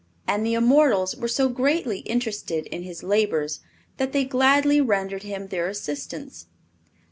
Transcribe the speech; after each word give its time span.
And 0.27 0.43
the 0.43 0.55
immortals 0.55 1.15
were 1.15 1.27
so 1.27 1.47
greatly 1.47 1.99
interested 1.99 2.65
in 2.65 2.81
his 2.81 3.03
labors 3.03 3.59
that 3.97 4.13
they 4.13 4.25
gladly 4.25 4.81
rendered 4.81 5.21
him 5.21 5.49
their 5.49 5.67
assistance. 5.67 6.47